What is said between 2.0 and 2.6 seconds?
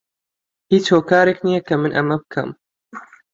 بکەم.